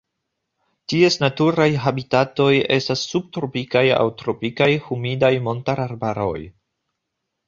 [0.91, 6.39] Ties naturaj habitatoj estas subtropikaj aŭ tropikaj humidaj montararbaroj.